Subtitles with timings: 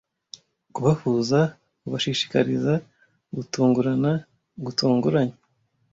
[0.73, 1.39] kubahuza
[1.81, 2.73] kubashishikariza
[3.35, 4.11] gutungurana
[4.65, 5.35] gutunguranye